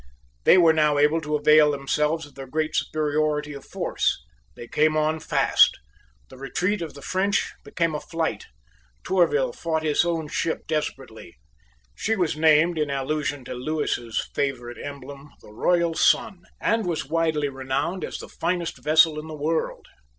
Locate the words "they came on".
4.55-5.19